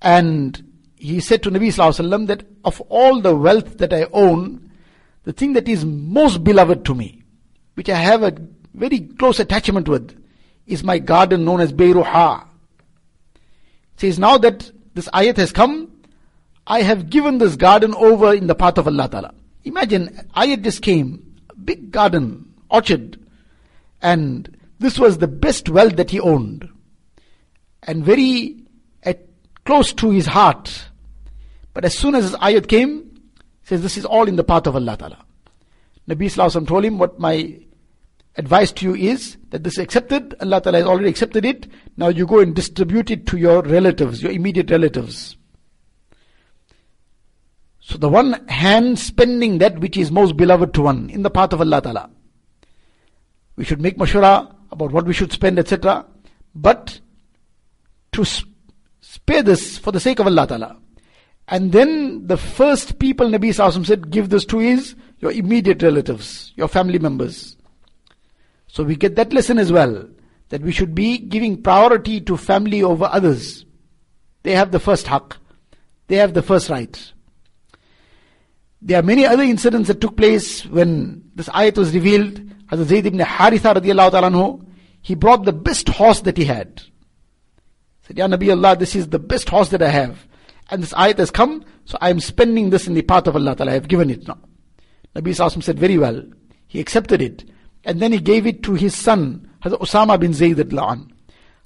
[0.00, 0.64] and
[0.98, 4.70] he said to Nabi Sallallahu Alaihi Wasallam that of all the wealth that I own,
[5.24, 7.22] the thing that is most beloved to me,
[7.74, 8.36] which I have a
[8.74, 10.16] very close attachment with,
[10.66, 12.46] is my garden known as Beiruha.
[13.96, 15.90] says now that this ayat has come,
[16.66, 19.34] I have given this garden over in the path of Allah Ta'ala.
[19.64, 23.18] Imagine, ayat just came, big garden, orchard,
[24.02, 26.68] and this was the best wealth that he owned.
[27.82, 28.62] And very
[29.02, 29.26] at,
[29.64, 30.88] close to his heart.
[31.74, 33.20] But as soon as his ayat came,
[33.62, 35.24] says this is all in the path of Allah Ta'ala.
[36.08, 37.60] Nabi Sallallahu told him what my
[38.36, 42.08] advice to you is that this is accepted, Allah Ta'ala has already accepted it, now
[42.08, 45.36] you go and distribute it to your relatives, your immediate relatives.
[47.80, 51.52] So the one hand spending that which is most beloved to one in the path
[51.52, 52.10] of Allah Ta'ala.
[53.58, 56.06] We should make mashura about what we should spend, etc.
[56.54, 57.00] But
[58.12, 58.24] to
[59.00, 60.76] spare this for the sake of Allah Ta'ala.
[61.48, 66.52] And then the first people Nabi Sallallahu said, give this to is your immediate relatives,
[66.54, 67.56] your family members.
[68.68, 70.08] So we get that lesson as well,
[70.50, 73.64] that we should be giving priority to family over others.
[74.44, 75.32] They have the first haqq.
[76.06, 77.12] They have the first right.
[78.80, 82.40] There are many other incidents that took place when this ayat was revealed.
[82.70, 84.58] Hazrat Zayd ibn Haritha radiallahu ta'ala
[85.00, 86.82] he brought the best horse that he had.
[88.00, 90.26] He said, Ya Nabi Allah, this is the best horse that I have.
[90.70, 93.56] And this ayat has come, so I am spending this in the path of Allah
[93.56, 93.70] ta'ala.
[93.70, 94.38] I have given it now.
[95.14, 96.22] Nabi Sallallahu said, very well.
[96.66, 97.44] He accepted it.
[97.84, 101.06] And then he gave it to his son, Hazrat Osama bin Zayd al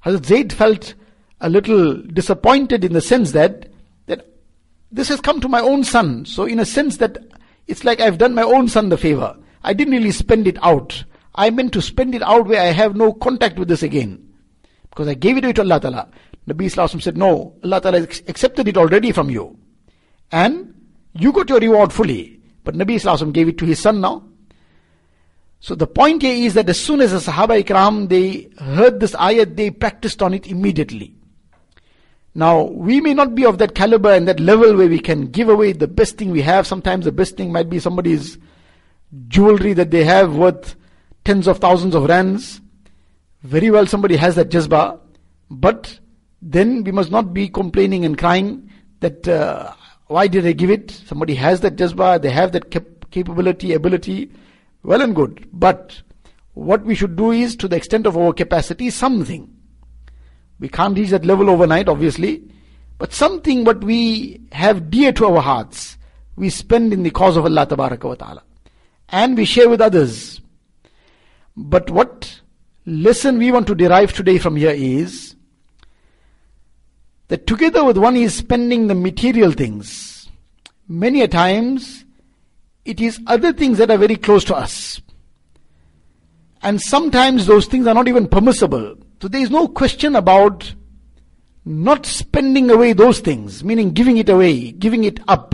[0.05, 0.93] Hazrat Zayd felt
[1.41, 3.67] a little disappointed in the sense that,
[4.05, 4.25] that
[4.91, 6.25] this has come to my own son.
[6.25, 7.17] So in a sense that
[7.67, 9.35] it's like I've done my own son the favor.
[9.63, 11.03] I didn't really spend it out.
[11.35, 14.33] I meant to spend it out where I have no contact with this again.
[14.89, 16.09] Because I gave it to Allah Ta'ala.
[16.47, 19.57] Nabi Islam said, no, Allah Ta'ala accepted it already from you.
[20.31, 20.73] And
[21.13, 22.39] you got your reward fully.
[22.63, 24.23] But Nabi Islam gave it to his son now.
[25.59, 29.13] So the point here is that as soon as the Sahaba Ikram, they heard this
[29.13, 31.15] ayat, they practiced on it immediately.
[32.35, 35.49] Now, we may not be of that caliber and that level where we can give
[35.49, 36.67] away the best thing we have.
[36.67, 38.37] Sometimes the best thing might be somebody's
[39.27, 40.75] jewelry that they have worth
[41.25, 42.61] tens of thousands of rands.
[43.43, 44.99] Very well, somebody has that jazba.
[45.49, 45.99] But
[46.41, 49.73] then we must not be complaining and crying that uh,
[50.07, 50.91] why did I give it?
[50.91, 54.31] Somebody has that jazba, they have that cap- capability, ability.
[54.83, 55.47] Well and good.
[55.53, 56.01] But
[56.53, 59.49] what we should do is, to the extent of our capacity, something.
[60.59, 62.43] We can't reach that level overnight, obviously.
[62.97, 65.97] But something what we have dear to our hearts,
[66.35, 68.43] we spend in the cause of Allah wa ta'ala.
[69.13, 70.41] And we share with others.
[71.55, 72.41] But what
[72.83, 75.35] lesson we want to derive today from here is
[77.27, 80.27] that together with one is spending the material things,
[80.87, 82.05] many a times
[82.85, 84.99] it is other things that are very close to us.
[86.63, 88.95] And sometimes those things are not even permissible.
[89.21, 90.73] So there is no question about
[91.65, 95.53] not spending away those things, meaning giving it away, giving it up.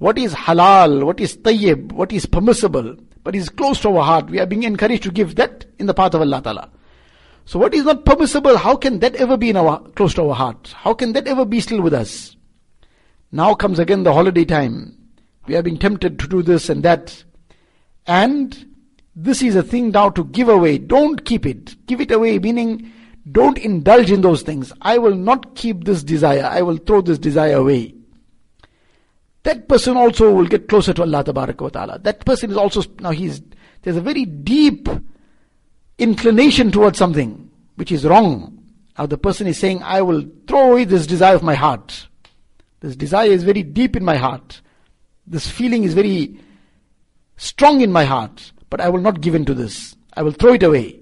[0.00, 4.30] What is halal, what is tayyib, what is permissible, but is close to our heart.
[4.30, 6.70] We are being encouraged to give that in the path of Allah Ta'ala.
[7.44, 10.34] So what is not permissible, how can that ever be in our, close to our
[10.34, 10.74] heart?
[10.74, 12.34] How can that ever be still with us?
[13.30, 14.96] Now comes again the holiday time.
[15.46, 17.22] We are being tempted to do this and that.
[18.06, 18.72] And
[19.14, 20.78] this is a thing now to give away.
[20.78, 21.76] Don't keep it.
[21.84, 22.90] Give it away, meaning
[23.30, 24.72] don't indulge in those things.
[24.80, 26.46] I will not keep this desire.
[26.46, 27.96] I will throw this desire away.
[29.42, 31.98] That person also will get closer to Allah ta'ala.
[32.00, 33.40] That person is also, now he's,
[33.82, 34.88] there's a very deep
[35.98, 38.62] inclination towards something which is wrong.
[38.98, 42.08] Now the person is saying, I will throw away this desire of my heart.
[42.80, 44.60] This desire is very deep in my heart.
[45.26, 46.38] This feeling is very
[47.36, 49.96] strong in my heart but I will not give in to this.
[50.14, 51.00] I will throw it away.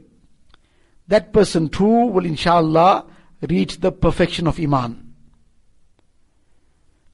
[1.09, 3.07] That person too will inshallah
[3.49, 5.08] reach the perfection of Iman.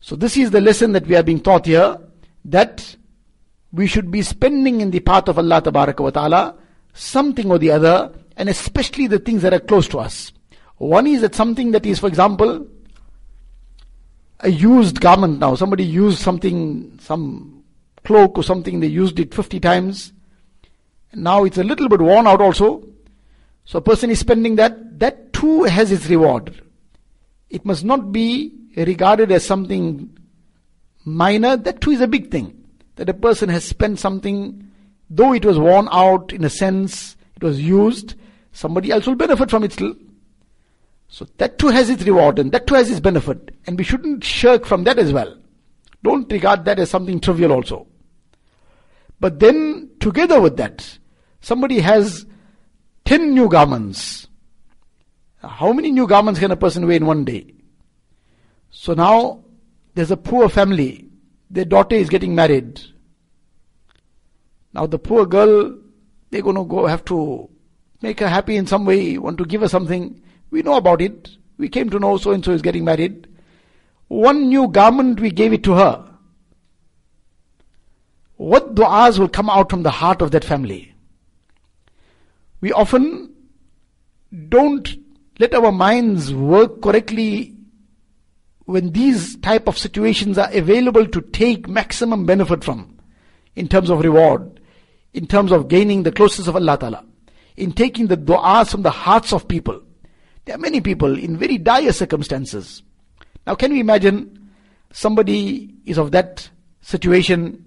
[0.04, 1.96] So this is the lesson that we are being taught here,
[2.44, 2.94] that
[3.72, 6.56] we should be spending in the path of Allah wa ta'ala
[6.92, 10.30] something or the other, and especially the things that are close to us.
[10.76, 12.66] One is that something that is, for example,
[14.40, 15.54] a used garment now.
[15.54, 17.64] Somebody used something, some
[18.04, 20.12] cloak or something, they used it 50 times.
[21.14, 22.86] Now it's a little bit worn out also.
[23.64, 26.60] So a person is spending that, that too has its reward.
[27.48, 30.16] It must not be regarded as something
[31.04, 31.56] minor.
[31.56, 32.64] That too is a big thing.
[32.96, 34.70] That a person has spent something,
[35.10, 38.14] though it was worn out in a sense, it was used,
[38.52, 39.94] somebody else will benefit from it still.
[41.08, 43.54] So that too has its reward and that too has its benefit.
[43.66, 45.36] And we shouldn't shirk from that as well.
[46.02, 47.86] Don't regard that as something trivial also.
[49.20, 50.98] But then, together with that,
[51.40, 52.26] somebody has
[53.04, 54.26] 10 new garments.
[55.38, 57.54] How many new garments can a person wear in one day?
[58.76, 59.44] So now,
[59.94, 61.08] there's a poor family.
[61.48, 62.80] Their daughter is getting married.
[64.72, 65.78] Now the poor girl,
[66.30, 67.48] they're going to go have to
[68.02, 70.20] make her happy in some way, want to give her something.
[70.50, 71.30] We know about it.
[71.56, 73.28] We came to know so and so is getting married.
[74.08, 76.10] One new garment, we gave it to her.
[78.36, 80.92] What du'as will come out from the heart of that family?
[82.60, 83.32] We often
[84.48, 84.96] don't
[85.38, 87.53] let our minds work correctly
[88.64, 92.98] when these type of situations are available to take maximum benefit from
[93.54, 94.60] in terms of reward
[95.14, 97.04] in terms of gaining the closeness of Allah Ta'ala,
[97.56, 99.80] in taking the du'as from the hearts of people.
[100.44, 102.82] There are many people in very dire circumstances.
[103.46, 104.50] Now, can you imagine
[104.92, 106.50] somebody is of that
[106.80, 107.64] situation?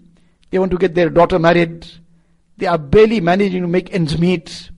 [0.51, 1.87] They want to get their daughter married.
[2.57, 4.69] They are barely managing to make ends meet.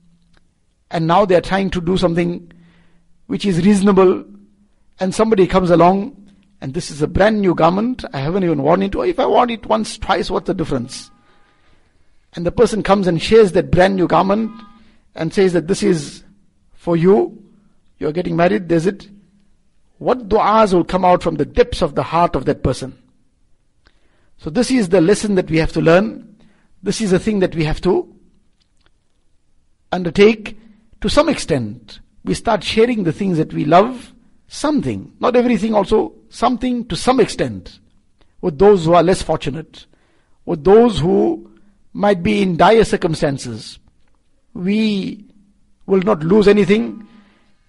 [0.91, 2.51] And now they are trying to do something
[3.27, 4.25] which is reasonable.
[4.99, 6.15] And somebody comes along
[6.61, 8.03] and this is a brand new garment.
[8.13, 8.95] I haven't even worn it.
[8.95, 11.09] Or if I worn it once, twice, what's the difference?
[12.33, 14.51] and the person comes and shares that brand new garment
[15.15, 16.23] and says that this is
[16.73, 17.43] for you,
[17.97, 19.09] you're getting married, there's it.
[19.97, 22.97] What du'as will come out from the depths of the heart of that person?
[24.37, 26.37] So this is the lesson that we have to learn.
[26.81, 28.15] This is a thing that we have to
[29.91, 30.57] undertake
[31.01, 31.99] to some extent.
[32.23, 34.13] We start sharing the things that we love,
[34.49, 37.79] something, not everything also, something to some extent
[38.41, 39.85] with those who are less fortunate,
[40.45, 41.49] with those who
[41.93, 43.79] might be in dire circumstances,
[44.53, 45.23] we
[45.85, 47.07] will not lose anything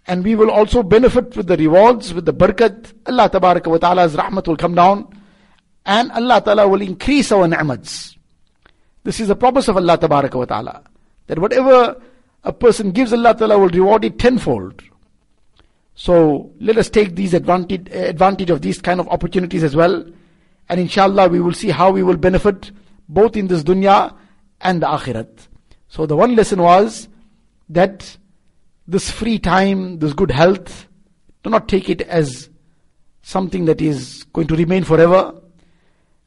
[0.07, 2.93] and we will also benefit with the rewards, with the barakat.
[3.07, 5.07] Allah wa ta'ala's rahmat will come down
[5.85, 8.17] and Allah ta'ala will increase our ni'mats.
[9.05, 10.83] This is the promise of Allah wa ta'ala.
[11.27, 12.01] That whatever
[12.43, 14.83] a person gives, Allah ta'ala will reward it tenfold.
[16.01, 20.03] So let us take these advantage, advantage of these kind of opportunities as well.
[20.71, 22.71] And inshallah we will see how we will benefit
[23.07, 24.17] both in this dunya
[24.63, 25.49] and the akhirat.
[25.89, 27.07] So the one lesson was
[27.69, 28.17] that
[28.89, 30.89] this free time, this good health,
[31.43, 32.49] do not take it as
[33.21, 35.39] something that is going to remain forever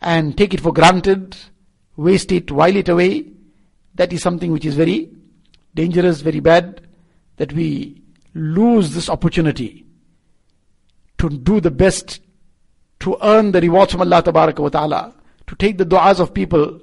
[0.02, 1.36] and take it for granted,
[1.96, 3.26] waste it, while it away.
[3.96, 5.10] That is something which is very
[5.74, 6.82] dangerous, very bad,
[7.38, 8.03] that we
[8.34, 9.86] lose this opportunity
[11.18, 12.20] to do the best,
[13.00, 15.14] to earn the rewards from Allah wa ta'ala,
[15.48, 16.80] to take the du'as of people.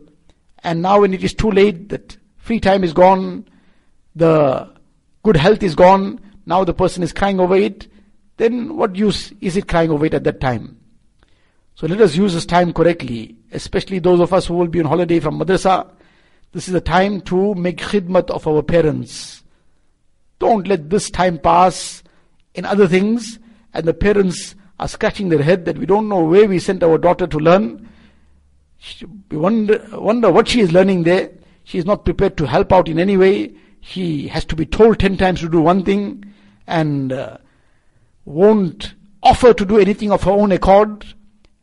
[0.63, 3.47] And now when it is too late, that free time is gone,
[4.15, 4.73] the
[5.23, 7.89] good health is gone, now the person is crying over it,
[8.37, 10.79] then what use is it crying over it at that time?
[11.75, 14.87] So let us use this time correctly, especially those of us who will be on
[14.87, 15.91] holiday from madrasa.
[16.53, 19.43] This is a time to make khidmat of our parents.
[20.41, 22.03] Don't let this time pass
[22.55, 23.39] in other things
[23.73, 26.99] and the parents are scratching their head that we don't know where we sent our
[26.99, 27.87] daughter to learn
[29.31, 31.31] we wonder, wonder what she is learning there.
[31.65, 33.55] She is not prepared to help out in any way.
[33.81, 36.25] She has to be told ten times to do one thing
[36.67, 37.37] and uh,
[38.25, 41.07] won't offer to do anything of her own accord.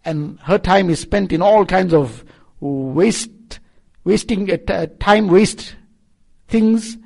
[0.06, 2.24] And her time is spent in all kinds of
[2.60, 3.60] waste,
[4.04, 5.76] wasting uh, time waste
[6.48, 6.98] things.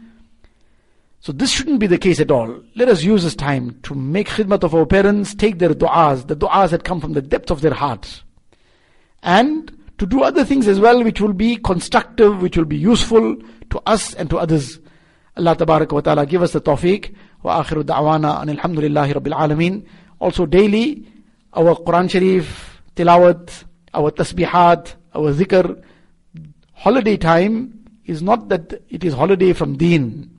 [1.22, 2.64] So this shouldn't be the case at all.
[2.76, 6.36] Let us use this time to make khidmat of our parents, take their du'as, the
[6.36, 8.24] du'as that come from the depth of their hearts.
[9.22, 13.38] And to do other things as well which will be constructive, which will be useful
[13.70, 14.80] to us and to others.
[15.38, 17.14] Allah tabarak wa ta'ala give us the tawfiq.
[17.44, 19.86] Wa akhiru da'wana and rabbil alameen.
[20.20, 21.08] Also daily,
[21.54, 25.84] our Quran Sharif, tilawat, our tasbihat, our zikr,
[26.74, 30.31] holiday time is not that it is holiday from deen.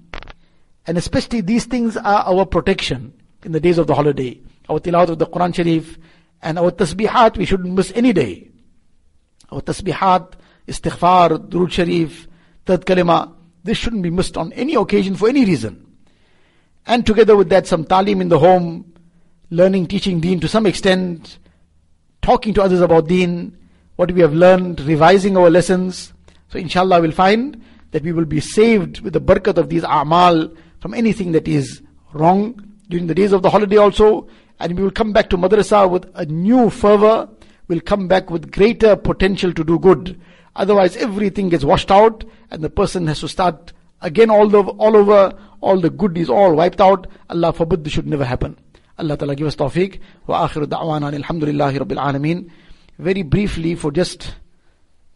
[0.86, 3.12] And especially these things are our protection
[3.44, 4.40] in the days of the holiday.
[4.68, 5.98] Our tilawat of the Quran Sharif
[6.42, 8.50] and our tasbihat we shouldn't miss any day.
[9.50, 10.34] Our tasbihat,
[10.66, 12.26] istighfar, durud sharif,
[12.64, 13.34] third kalima,
[13.64, 15.86] this shouldn't be missed on any occasion for any reason.
[16.86, 18.92] And together with that, some talim in the home,
[19.50, 21.38] learning, teaching deen to some extent,
[22.22, 23.56] talking to others about deen,
[23.96, 26.12] what we have learned, revising our lessons.
[26.48, 30.56] So inshallah we'll find that we will be saved with the barakat of these a'mal
[30.82, 31.80] from anything that is
[32.12, 34.26] wrong during the days of the holiday also.
[34.58, 37.28] And we will come back to madrasa with a new fervor,
[37.68, 40.20] we'll come back with greater potential to do good.
[40.56, 43.72] Otherwise, everything gets washed out, and the person has to start
[44.02, 45.32] again all, the, all over.
[45.60, 47.06] All the good is all wiped out.
[47.30, 48.58] Allah forbid this should never happen.
[48.98, 50.00] Allah Ta'ala give us tawfiq.
[50.26, 52.50] Wa akhiru da'wana alhamdulillahi rabbil alameen.
[52.98, 54.34] Very briefly, for just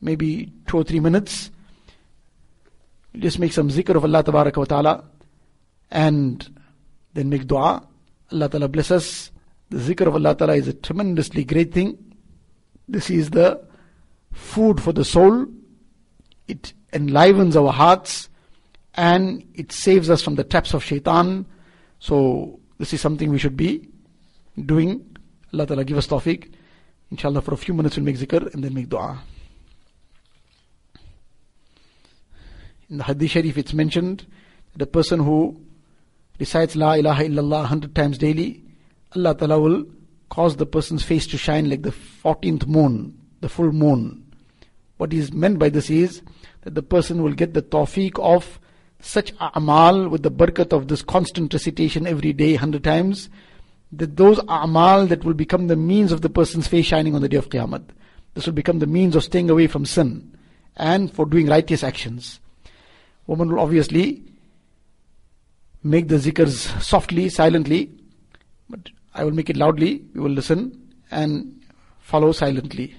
[0.00, 1.50] maybe two or three minutes,
[3.18, 5.04] just make some zikr of Allah Ta'ala
[5.90, 6.48] and
[7.14, 7.86] then make dua.
[8.32, 9.30] Allah Ta'ala bless us.
[9.70, 11.98] The zikr of Allah Ta'ala is a tremendously great thing.
[12.88, 13.62] This is the
[14.32, 15.46] food for the soul.
[16.46, 18.28] It enlivens our hearts
[18.94, 21.46] and it saves us from the traps of shaitan.
[21.98, 23.88] So this is something we should be
[24.64, 25.16] doing.
[25.52, 26.52] Allah Ta'ala give us tawfiq.
[27.10, 29.22] Inshallah for a few minutes we'll make zikr and then make dua.
[32.88, 34.26] In the Hadith Sharif it's mentioned
[34.72, 35.60] that a person who
[36.38, 38.62] recites La ilaha illallah 100 times daily,
[39.14, 39.86] Allah Ta'ala will
[40.28, 44.24] cause the person's face to shine like the 14th moon, the full moon.
[44.96, 46.22] What is meant by this is
[46.62, 48.58] that the person will get the tawfiq of
[49.00, 53.28] such a'mal with the barakat of this constant recitation every day, 100 times,
[53.92, 57.28] that those a'mal that will become the means of the person's face shining on the
[57.28, 57.84] day of Qiyamah.
[58.34, 60.36] This will become the means of staying away from sin
[60.76, 62.40] and for doing righteous actions.
[63.26, 64.22] Woman will obviously
[65.85, 67.91] make the zikrs softly, silently,
[68.69, 70.03] but I will make it loudly.
[70.13, 71.61] We will listen and
[71.99, 72.95] follow silently.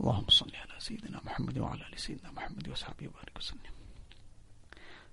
[0.00, 3.72] اللهم صل على سيدنا محمد وعلى ال سيدنا محمد وصحبه وبارك وسلم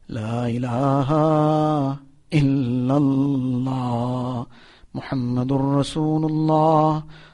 [0.09, 1.09] لا اله
[2.33, 4.47] الا الله
[4.93, 7.03] محمد رسول الله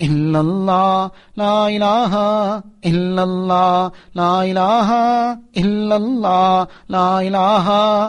[0.00, 2.16] الا اللہ لا الہ
[2.84, 4.90] الا اللہ لا الہ
[5.56, 8.08] الا اللہ لا الہ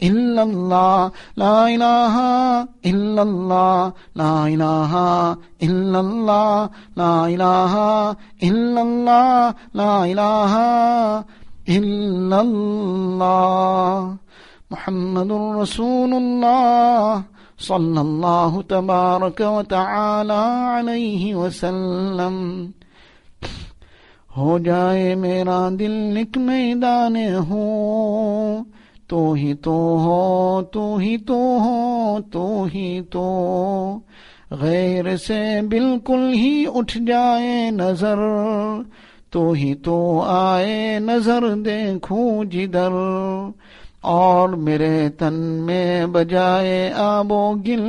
[0.00, 2.16] الا اللہ لا الہ
[2.84, 4.94] الا اللہ لا الہ
[5.60, 7.78] الا اللہ لا الہ
[8.42, 10.54] الا اللہ لا الہ
[11.68, 14.14] الا اللہ
[14.70, 15.30] محمد
[15.62, 17.20] رسول اللہ
[17.58, 22.66] صلی اللہ تبارک و تعالی وسلم.
[24.36, 27.16] ہو جائے میرا دل نک میدان
[27.50, 28.64] ہوں
[29.08, 33.98] تو ہی تو ہو، تو ہی تو ہو، تو ہی تو
[34.50, 38.18] غیر سے بالکل ہی اٹھ جائے نظر،
[39.30, 42.90] تو ہی تو آئے نظر دیکھوں جدر۔
[44.00, 47.82] اور میرے تن میں بجائے آب و گل،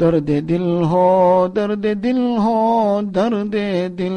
[0.00, 3.54] درد دل ہو، درد دل ہو، درد
[3.98, 4.16] دل۔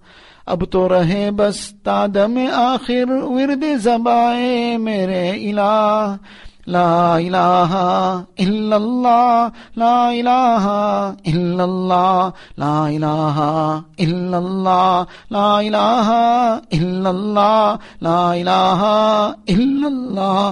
[0.45, 6.15] اب تو رہے بس تادم آخر ورد زبائے میرے الہ،
[6.67, 7.73] لا الہ
[8.37, 10.67] الا اللہ، لا الہ
[11.25, 13.39] الا اللہ، لا الہ
[13.97, 16.09] الا اللہ، لا الہ
[16.71, 20.51] الا اللہ، لا الہ الا اللہ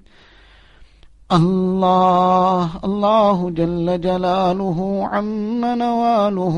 [1.31, 6.57] الله الله جل جلاله عم نواله.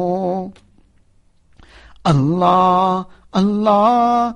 [2.07, 3.05] الله
[3.35, 4.35] الله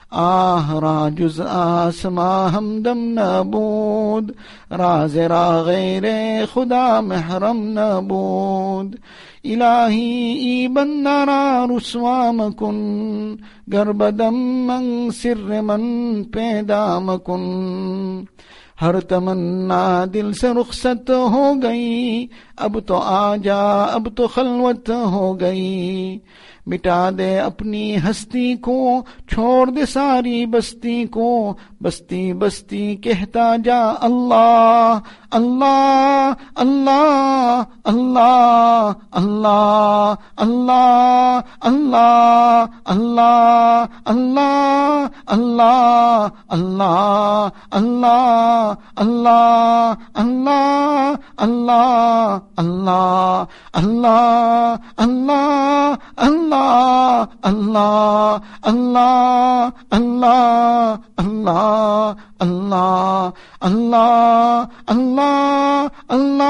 [0.11, 4.31] آہ راجز آسما ہمدم نبود
[4.71, 6.05] راز را غیر
[6.53, 8.95] خدا محرم نبود
[9.45, 13.35] إلهي إيبن را رسوا مکن
[13.73, 14.35] گربدم
[14.67, 18.25] من سر من پیدا مکن.
[18.81, 25.39] ہر تمنا دل سے رخصت ہو گئی، اب تو آ جا اب تو خلوت ہو
[25.39, 26.19] گئی.
[26.67, 34.97] مٹا دے اپنی ہستی کو چھوڑ دے ساری بستی کو بستی بستی کہتا جا اللہ
[35.31, 49.95] اللہ اللہ اللہ اللہ اللہ اللہ اللہ اللہ اللہ اللہ اللہ اللہ اللہ
[51.37, 52.15] اللہ
[52.57, 53.43] اللہ
[53.77, 66.41] اللہ اللہ اللہ Allah, Allah, Allah, Allah, Allah, Allah, Allah, Allah, Allah,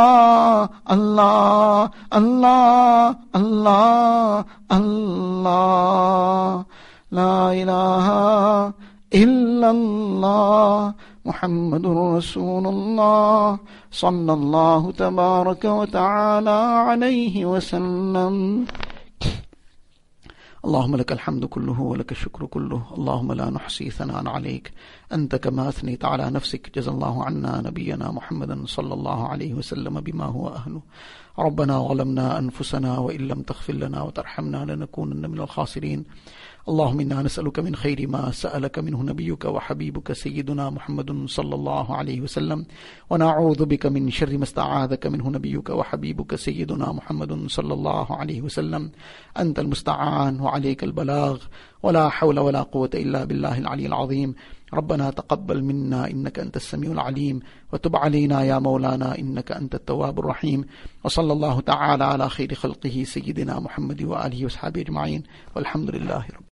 [0.00, 6.64] Allah, Allah, Allah, Allah, Allah,
[7.10, 8.72] La ilaha
[9.10, 10.94] illallah.
[11.24, 13.58] محمد رسول الله
[13.90, 16.58] صلى الله تبارك وتعالى
[16.88, 18.66] عليه وسلم.
[20.64, 22.82] اللهم لك الحمد كله ولك الشكر كله.
[22.98, 24.72] اللهم لا نحصي ثناء عليك.
[25.12, 26.70] أنت كما أثنيت على نفسك.
[26.78, 30.82] جزا الله عنا نبينا محمدا صلى الله عليه وسلم بما هو أهله.
[31.38, 36.04] ربنا ظلمنا أنفسنا وإن لم تغفر لنا وترحمنا لنكونن من الخاسرين.
[36.68, 42.20] اللهم إنا نسألك من خير ما سألك منه نبيك وحبيبك سيدنا محمد صلى الله عليه
[42.20, 42.66] وسلم
[43.10, 48.90] ونعوذ بك من شر ما استعاذك منه نبيك وحبيبك سيدنا محمد صلى الله عليه وسلم.
[49.38, 51.42] أنت المستعان وعليك البلاغ
[51.82, 54.34] ولا حول ولا قوة إلا بالله العلي العظيم.
[54.74, 57.40] ربنا تقبل منا إنك أنت السميع العليم
[57.72, 60.64] وتب علينا يا مولانا إنك أنت التواب الرحيم.
[61.04, 65.22] وصلى الله تعالى على خير خلقه سيدنا محمد وآله وصحبه أجمعين.
[65.56, 66.49] والحمد لله رب